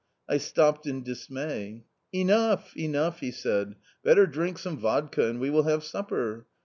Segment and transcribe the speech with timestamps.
[0.27, 1.83] I stopped in dismay.
[2.11, 6.47] "Enough, enough," he said, "better drink some vodka and we will have supper.